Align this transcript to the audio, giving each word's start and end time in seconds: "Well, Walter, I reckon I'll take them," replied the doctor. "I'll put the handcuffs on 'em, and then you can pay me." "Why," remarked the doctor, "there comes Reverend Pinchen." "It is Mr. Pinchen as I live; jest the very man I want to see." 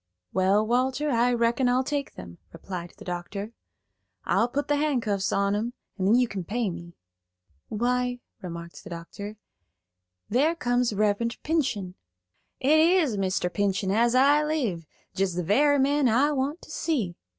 "Well, 0.33 0.65
Walter, 0.65 1.11
I 1.11 1.31
reckon 1.35 1.69
I'll 1.69 1.83
take 1.83 2.15
them," 2.15 2.39
replied 2.51 2.91
the 2.97 3.05
doctor. 3.05 3.51
"I'll 4.25 4.47
put 4.47 4.67
the 4.67 4.77
handcuffs 4.77 5.31
on 5.31 5.53
'em, 5.55 5.73
and 5.95 6.07
then 6.07 6.15
you 6.15 6.27
can 6.27 6.43
pay 6.43 6.71
me." 6.71 6.95
"Why," 7.69 8.19
remarked 8.41 8.83
the 8.83 8.89
doctor, 8.89 9.37
"there 10.27 10.55
comes 10.55 10.91
Reverend 10.91 11.37
Pinchen." 11.43 11.93
"It 12.59 12.79
is 12.79 13.15
Mr. 13.15 13.53
Pinchen 13.53 13.91
as 13.91 14.15
I 14.15 14.43
live; 14.43 14.87
jest 15.13 15.35
the 15.35 15.43
very 15.43 15.77
man 15.77 16.09
I 16.09 16.31
want 16.31 16.63
to 16.63 16.71
see." 16.71 17.15